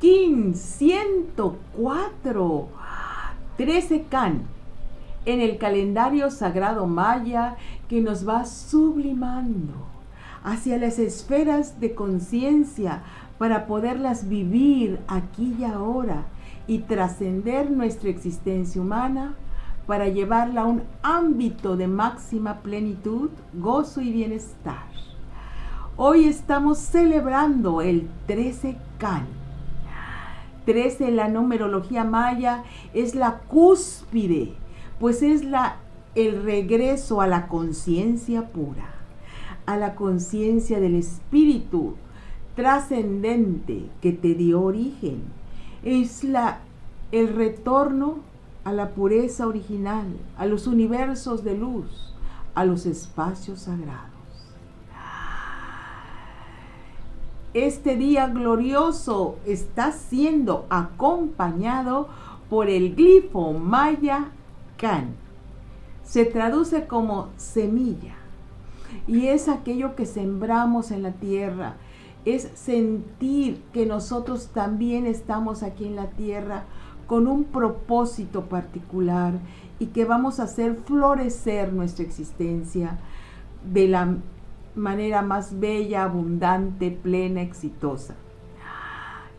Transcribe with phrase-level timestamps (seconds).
[0.00, 2.68] King 104,
[3.56, 4.42] 13 Can,
[5.24, 7.56] en el calendario sagrado maya
[7.88, 9.74] que nos va sublimando
[10.44, 13.02] hacia las esferas de conciencia
[13.38, 16.26] para poderlas vivir aquí y ahora
[16.68, 19.34] y trascender nuestra existencia humana
[19.88, 24.86] para llevarla a un ámbito de máxima plenitud, gozo y bienestar.
[25.96, 29.37] Hoy estamos celebrando el 13 Can.
[30.68, 34.52] 13 en la numerología maya es la cúspide,
[35.00, 35.76] pues es la
[36.14, 38.92] el regreso a la conciencia pura,
[39.64, 41.94] a la conciencia del espíritu
[42.54, 45.22] trascendente que te dio origen.
[45.84, 46.58] Es la
[47.12, 48.18] el retorno
[48.64, 52.14] a la pureza original, a los universos de luz,
[52.54, 54.17] a los espacios sagrados.
[57.54, 62.08] Este día glorioso está siendo acompañado
[62.50, 64.32] por el glifo maya
[64.76, 65.14] Can.
[66.04, 68.14] Se traduce como semilla
[69.06, 71.76] y es aquello que sembramos en la tierra.
[72.26, 76.64] Es sentir que nosotros también estamos aquí en la tierra
[77.06, 79.32] con un propósito particular
[79.78, 82.98] y que vamos a hacer florecer nuestra existencia
[83.64, 84.16] de la
[84.74, 88.14] manera más bella, abundante, plena, exitosa.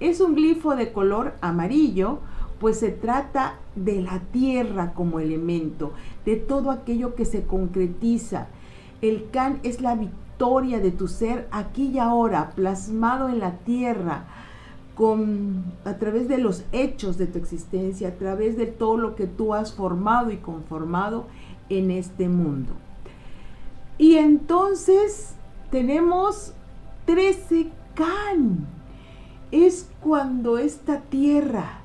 [0.00, 2.18] Es un glifo de color amarillo,
[2.60, 5.92] pues se trata de la tierra como elemento,
[6.24, 8.48] de todo aquello que se concretiza.
[9.02, 14.24] El can es la victoria de tu ser aquí y ahora, plasmado en la tierra,
[14.94, 19.26] con, a través de los hechos de tu existencia, a través de todo lo que
[19.26, 21.26] tú has formado y conformado
[21.68, 22.72] en este mundo.
[23.98, 25.34] Y entonces
[25.70, 26.52] tenemos
[27.06, 28.66] 13 can.
[29.50, 31.80] Es cuando esta tierra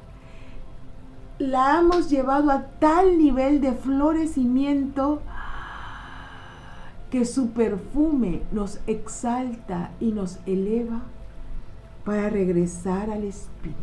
[1.40, 5.22] la hemos llevado a tal nivel de florecimiento
[7.10, 11.02] que su perfume nos exalta y nos eleva
[12.06, 13.82] para regresar al espíritu.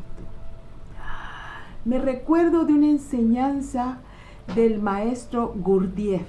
[1.85, 3.99] Me recuerdo de una enseñanza
[4.55, 6.27] del maestro Gurdjieff,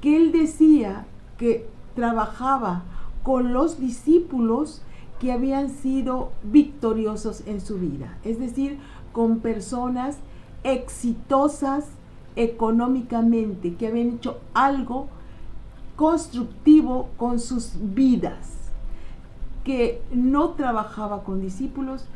[0.00, 1.06] que él decía
[1.38, 2.82] que trabajaba
[3.22, 4.82] con los discípulos
[5.18, 8.78] que habían sido victoriosos en su vida, es decir,
[9.12, 10.18] con personas
[10.64, 11.86] exitosas
[12.36, 15.08] económicamente, que habían hecho algo
[15.96, 18.60] constructivo con sus vidas
[19.64, 22.06] que no trabajaba con discípulos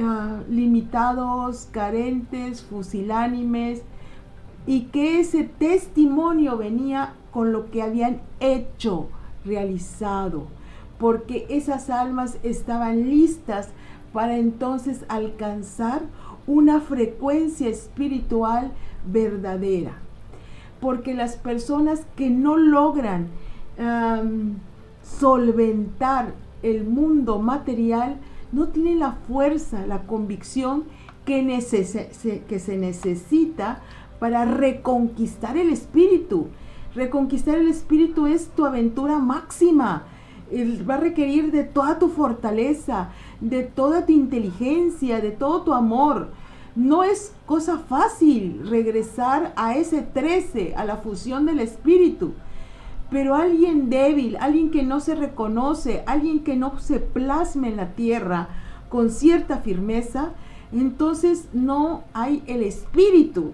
[0.00, 3.82] ah, limitados, carentes, fusilánimes,
[4.66, 9.08] y que ese testimonio venía con lo que habían hecho,
[9.44, 10.46] realizado,
[10.98, 13.70] porque esas almas estaban listas
[14.12, 16.02] para entonces alcanzar
[16.46, 18.72] una frecuencia espiritual
[19.06, 19.98] verdadera.
[20.80, 23.28] Porque las personas que no logran
[25.02, 28.18] solventar el mundo material
[28.52, 30.84] no tiene la fuerza, la convicción
[31.24, 33.80] que se necesita
[34.22, 36.46] para reconquistar el espíritu.
[36.94, 40.04] Reconquistar el espíritu es tu aventura máxima.
[40.88, 43.10] Va a requerir de toda tu fortaleza,
[43.40, 46.28] de toda tu inteligencia, de todo tu amor.
[46.76, 52.32] No es cosa fácil regresar a ese 13, a la fusión del espíritu.
[53.10, 57.96] Pero alguien débil, alguien que no se reconoce, alguien que no se plasma en la
[57.96, 58.50] tierra
[58.88, 60.30] con cierta firmeza,
[60.70, 63.50] entonces no hay el espíritu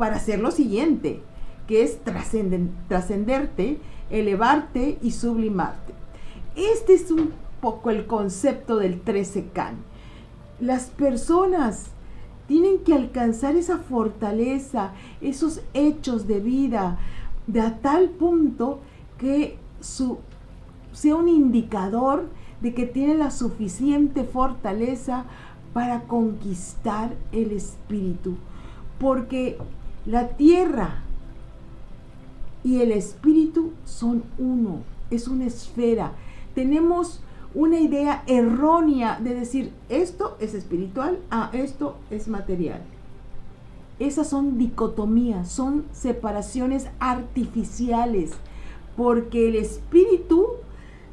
[0.00, 1.20] para hacer lo siguiente,
[1.68, 1.98] que es
[2.88, 5.92] trascenderte, elevarte y sublimarte.
[6.56, 9.76] Este es un poco el concepto del 13 can.
[10.58, 11.88] Las personas
[12.48, 16.98] tienen que alcanzar esa fortaleza, esos hechos de vida,
[17.46, 18.80] de a tal punto
[19.18, 20.16] que su,
[20.92, 22.30] sea un indicador
[22.62, 25.26] de que tiene la suficiente fortaleza
[25.74, 28.38] para conquistar el espíritu.
[28.98, 29.58] Porque
[30.06, 31.02] la tierra
[32.62, 36.12] y el espíritu son uno, es una esfera.
[36.54, 37.20] Tenemos
[37.54, 42.82] una idea errónea de decir esto es espiritual, ah, esto es material.
[43.98, 48.32] Esas son dicotomías, son separaciones artificiales,
[48.96, 50.46] porque el espíritu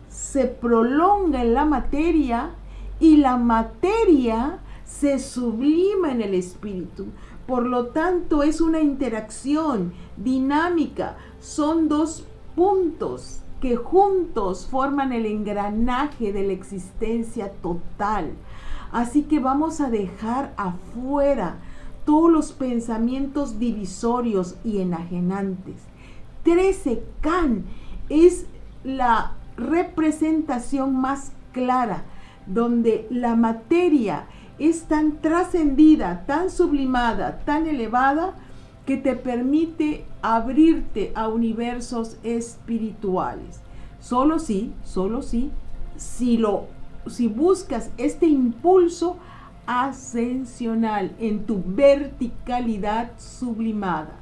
[0.09, 2.51] se prolonga en la materia
[2.99, 7.07] y la materia se sublima en el espíritu.
[7.47, 11.15] Por lo tanto, es una interacción dinámica.
[11.39, 18.33] Son dos puntos que juntos forman el engranaje de la existencia total.
[18.91, 21.57] Así que vamos a dejar afuera
[22.05, 25.75] todos los pensamientos divisorios y enajenantes.
[26.43, 27.65] 13 Can
[28.09, 28.45] es
[28.83, 32.03] la representación más clara
[32.45, 34.27] donde la materia
[34.59, 38.35] es tan trascendida, tan sublimada, tan elevada,
[38.85, 43.61] que te permite abrirte a universos espirituales.
[43.99, 45.51] Solo si, solo si,
[45.97, 46.67] si lo,
[47.07, 49.17] si buscas este impulso
[49.65, 54.21] ascensional en tu verticalidad sublimada.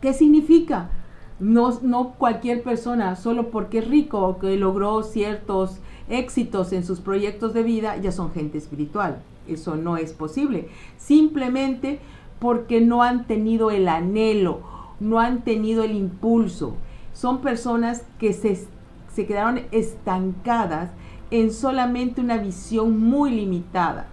[0.00, 0.90] ¿Qué significa?
[1.38, 5.78] No, no cualquier persona, solo porque es rico que logró ciertos
[6.10, 9.22] éxitos en sus proyectos de vida, ya son gente espiritual.
[9.48, 10.68] Eso no es posible.
[10.98, 12.00] Simplemente
[12.38, 14.60] porque no han tenido el anhelo,
[15.00, 16.74] no han tenido el impulso.
[17.12, 18.66] Son personas que se,
[19.12, 20.90] se quedaron estancadas
[21.30, 24.08] en solamente una visión muy limitada,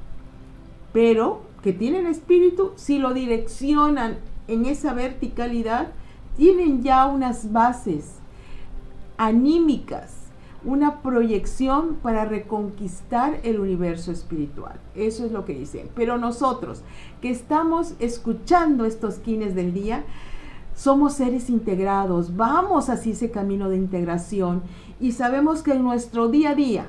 [0.94, 4.18] pero que tienen espíritu, si lo direccionan
[4.48, 5.90] en esa verticalidad,
[6.38, 8.20] tienen ya unas bases
[9.18, 10.17] anímicas
[10.64, 14.80] una proyección para reconquistar el universo espiritual.
[14.96, 15.90] Eso es lo que dicen.
[15.96, 16.82] Pero nosotros
[17.22, 20.04] que estamos escuchando estos quines del día,
[20.76, 24.62] somos seres integrados, vamos hacia ese camino de integración
[25.00, 26.86] y sabemos que en nuestro día a día,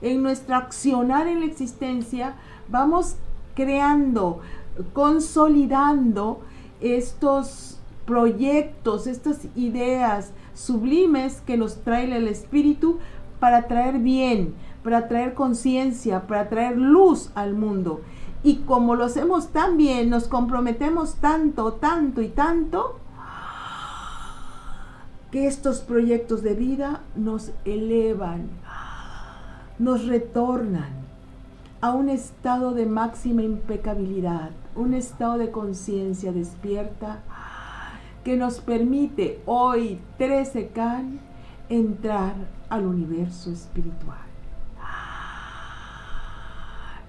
[0.00, 2.36] en nuestra accionar en la existencia,
[2.68, 3.16] vamos
[3.54, 4.40] creando,
[4.92, 6.40] consolidando
[6.80, 12.98] estos proyectos, estas ideas sublimes que nos trae el Espíritu
[13.40, 14.54] para traer bien,
[14.84, 18.00] para traer conciencia, para traer luz al mundo.
[18.44, 22.98] Y como lo hacemos tan bien, nos comprometemos tanto, tanto y tanto,
[25.30, 28.50] que estos proyectos de vida nos elevan,
[29.78, 30.90] nos retornan
[31.80, 37.22] a un estado de máxima impecabilidad, un estado de conciencia despierta
[38.24, 41.20] que nos permite hoy 13 can
[41.68, 42.34] entrar
[42.68, 44.18] al universo espiritual.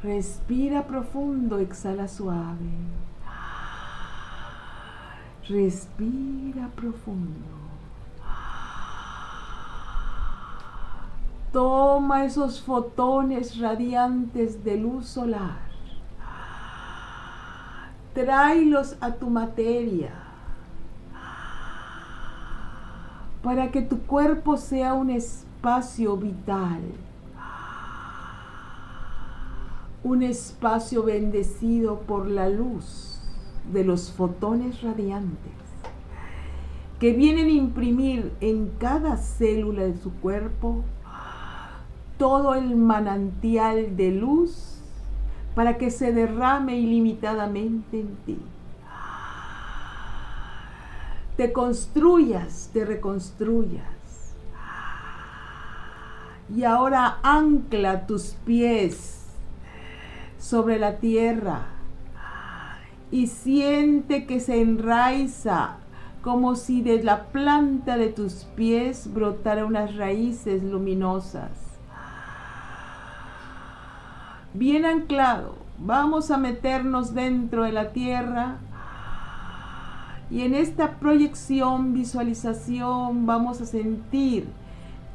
[0.01, 2.71] Respira profundo, exhala suave.
[5.48, 7.63] Respira profundo.
[11.51, 15.62] Toma esos fotones radiantes de luz solar.
[18.13, 20.23] Tráelos a tu materia
[23.44, 26.81] para que tu cuerpo sea un espacio vital,
[30.04, 33.22] un espacio bendecido por la luz
[33.72, 35.51] de los fotones radiantes
[37.00, 40.84] que vienen a imprimir en cada célula de su cuerpo
[42.18, 44.81] todo el manantial de luz
[45.54, 48.38] para que se derrame ilimitadamente en ti
[51.38, 53.84] te construyas, te reconstruyas.
[56.56, 59.25] Y ahora ancla tus pies
[60.38, 61.68] sobre la tierra
[63.12, 65.78] y siente que se enraiza
[66.22, 71.52] como si de la planta de tus pies brotara unas raíces luminosas.
[74.54, 78.58] Bien anclado, vamos a meternos dentro de la tierra
[80.34, 84.48] y en esta proyección, visualización, vamos a sentir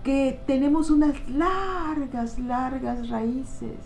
[0.04, 3.80] que tenemos unas largas, largas raíces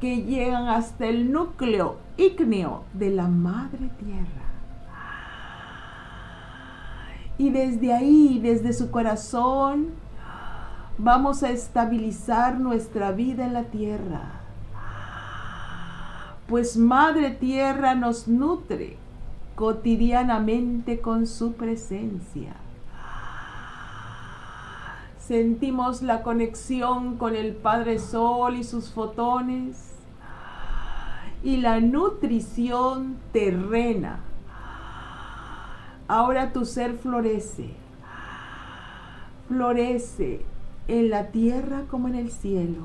[0.00, 4.46] que llegan hasta el núcleo ígneo de la madre tierra.
[7.38, 9.88] Y desde ahí, desde su corazón,
[10.96, 14.37] vamos a estabilizar nuestra vida en la tierra
[16.48, 18.96] pues Madre Tierra nos nutre
[19.54, 22.54] cotidianamente con su presencia.
[25.18, 29.92] Sentimos la conexión con el Padre Sol y sus fotones
[31.44, 34.20] y la nutrición terrena.
[36.08, 37.74] Ahora tu ser florece,
[39.48, 40.46] florece
[40.88, 42.84] en la tierra como en el cielo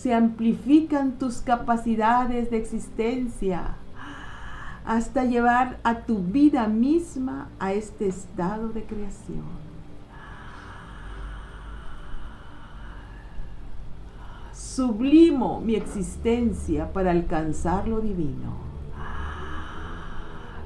[0.00, 3.76] se amplifican tus capacidades de existencia
[4.86, 9.44] hasta llevar a tu vida misma a este estado de creación.
[14.54, 18.56] Sublimo mi existencia para alcanzar lo divino.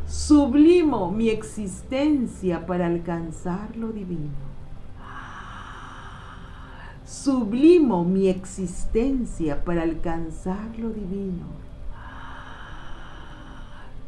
[0.06, 4.53] Sublimo mi existencia para alcanzar lo divino
[7.04, 11.64] sublimo mi existencia para alcanzar lo divino.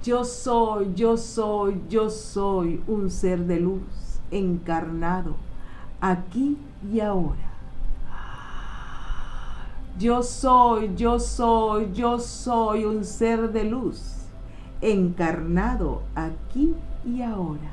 [0.02, 5.34] Yo soy, yo soy, yo soy un ser de luz encarnado
[6.00, 6.56] aquí
[6.92, 7.46] y ahora.
[9.98, 14.16] Yo soy, yo soy, yo soy un ser de luz
[14.80, 16.74] encarnado aquí
[17.04, 17.72] y ahora.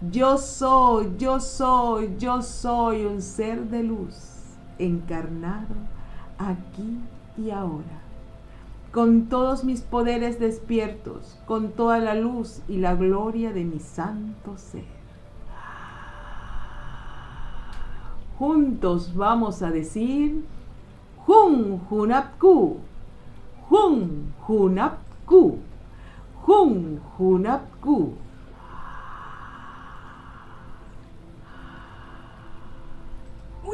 [0.00, 4.14] Yo soy, yo soy, yo soy un ser de luz
[4.78, 5.74] encarnado
[6.38, 7.00] aquí
[7.36, 8.00] y ahora.
[8.92, 14.56] Con todos mis poderes despiertos, con toda la luz y la gloria de mi santo
[14.56, 14.84] ser.
[18.38, 20.44] Juntos vamos a decir
[21.26, 22.76] Jun Junapku,
[23.68, 25.58] Jun Junapku,
[26.46, 28.27] Jun Junapku.